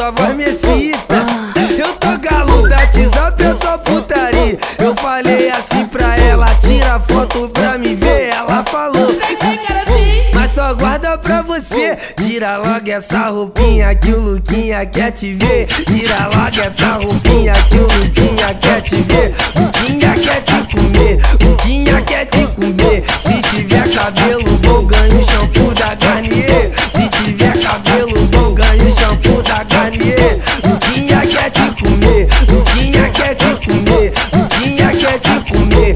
tua 0.00 0.10
voz 0.12 0.34
me 0.34 0.44
excita. 0.44 1.26
Eu 1.78 1.92
tô 1.96 2.16
galo 2.18 2.66
da 2.66 2.78
WhatsApp, 2.78 3.42
eu 3.42 3.56
só 3.58 3.76
putaria. 3.76 4.58
Eu 4.78 4.94
falei 4.94 5.50
assim 5.50 5.84
pra 5.86 6.16
ela, 6.16 6.54
tira 6.54 6.98
foto 7.00 7.50
pra 7.50 7.76
me 7.76 7.94
ver. 7.94 8.30
Ela 8.30 8.64
falou, 8.64 9.14
mas 10.34 10.52
só 10.52 10.72
guarda 10.72 11.18
pra 11.18 11.42
você. 11.42 11.96
Tira 12.16 12.56
logo 12.56 12.90
essa 12.90 13.28
roupinha 13.28 13.94
que 13.94 14.10
o 14.12 14.20
Luquinha 14.20 14.86
quer 14.86 15.10
te 15.12 15.34
ver. 15.34 15.66
Tira 15.66 16.30
logo 16.34 16.60
essa 16.66 16.92
roupinha 16.94 17.52
que 17.68 17.76
o 17.76 17.82
Luquinha 17.82 18.54
quer 18.54 18.80
te 18.80 18.96
ver. 18.96 19.34
Luquinha 19.54 20.14
quer 20.14 20.40
te 20.40 20.74
comer, 20.74 21.18
Luquinha 21.44 22.00
quer 22.02 22.24
te 22.24 22.46
comer. 22.46 23.04
Se 23.20 23.42
tiver 23.50 23.90
cabelo 23.92 24.49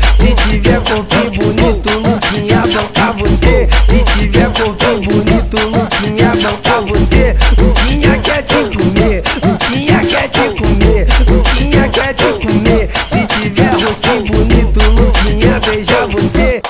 Se 0.00 0.34
tiver 0.34 0.80
corpinho 0.80 1.30
bonito, 1.32 1.90
Luquinha 1.98 2.60
banca 2.60 3.12
você. 3.12 3.68
Se 3.88 4.04
tiver 4.18 4.50
corpinho 4.52 5.00
bonito, 5.00 5.56
Luquinha 5.68 6.32
banca 6.36 6.80
você. 6.82 7.36
Luquinha 7.58 8.18
quer 8.18 8.42
te 8.42 8.54
comer, 8.76 9.22
Luquinha 9.44 10.00
quer 10.06 10.28
te 10.28 10.62
comer, 10.62 11.06
Luquinha 11.28 11.88
quer 11.88 12.14
te 12.14 12.32
comer. 12.46 12.88
Se 13.10 13.26
tiver 13.26 13.72
rostinho 13.72 14.24
bonito, 14.24 14.80
Luquinha 14.90 15.60
beija 15.60 16.06
você. 16.06 16.62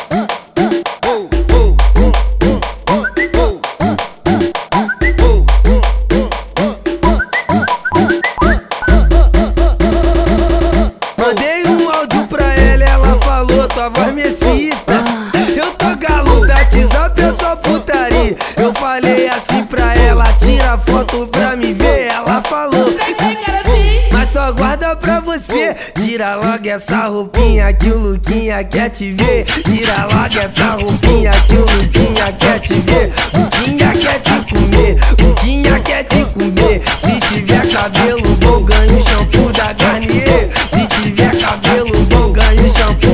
Falou, 13.42 13.68
tua 13.68 13.88
voz 13.88 14.14
me 14.14 14.22
excita. 14.22 15.04
Eu 15.56 15.72
tô 15.72 15.96
galo 15.96 16.46
da 16.46 16.54
WhatsApp, 16.54 17.20
eu 17.20 17.34
só 17.34 17.56
putaria. 17.56 18.36
Eu 18.56 18.72
falei 18.74 19.28
assim 19.28 19.64
pra 19.64 19.94
ela, 19.96 20.32
tira 20.34 20.78
foto 20.78 21.26
pra 21.26 21.56
me 21.56 21.72
ver. 21.72 22.06
Ela 22.06 22.40
falou, 22.42 22.94
mas 24.12 24.30
só 24.30 24.52
guarda 24.52 24.94
pra 24.94 25.20
você. 25.20 25.74
Tira 25.94 26.36
logo 26.36 26.68
essa 26.68 27.08
roupinha 27.08 27.72
que 27.72 27.88
o 27.88 27.98
Luquinha 27.98 28.62
quer 28.64 28.90
te 28.90 29.12
ver. 29.12 29.44
Tira 29.44 30.06
logo 30.12 30.38
essa 30.38 30.70
roupinha 30.72 31.30
que 31.48 31.56
o 31.56 31.60
Luquinha 31.62 32.32
quer 32.38 32.60
te 32.60 32.74
ver. 32.74 33.12
Luquinha 33.34 33.92
quer 33.98 34.20
te 34.20 34.54
comer, 34.54 34.96
Luquinha 35.20 35.80
quer 35.80 36.04
te 36.04 36.24
comer. 36.26 36.80
Se 37.00 37.20
tiver 37.28 37.68
cabelo 37.72 38.11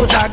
da. 0.07 0.29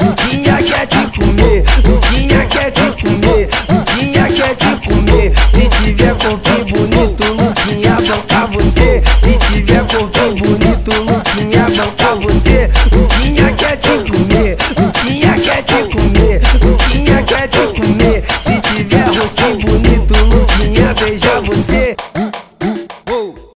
Luquinha 0.00 0.56
quer 0.62 0.86
te 0.86 1.18
comer, 1.18 1.64
Luquinha 1.84 2.46
quer 2.46 2.70
te 2.70 3.02
comer, 3.02 3.48
Luquinha 3.68 4.28
quer 4.28 4.54
te 4.56 4.88
comer. 4.88 5.32
Se 5.52 5.68
tiver 5.68 6.14
corpinho 6.14 6.64
bonito, 6.66 7.24
Luquinha 7.32 7.96
banca 7.96 8.46
você. 8.46 9.02
Se 9.22 9.38
tiver 9.46 9.84
corpinho 9.86 10.34
bonito, 10.36 10.92
Luquinha 10.92 11.66
banca 11.76 12.14
você. 12.16 12.70
Luquinha 12.92 13.52
quer 13.52 13.76
te 13.76 14.10
comer, 14.10 14.56
Luquinha 14.78 15.34
quer 15.40 15.62
te 15.62 15.84
comer, 15.84 16.40
Luquinha 16.62 17.22
quer 17.22 17.48
te 17.48 17.80
comer. 17.80 18.24
Se 18.44 18.60
tiver 18.60 19.06
rostinho 19.06 19.58
bonito, 19.58 20.14
Luquinha 20.24 20.94
beija 20.94 21.40
você. 21.40 21.96